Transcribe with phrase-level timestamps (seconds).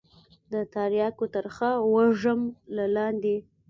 [0.51, 2.41] د ترياكو ترخه وږم
[2.75, 3.35] له لاندې.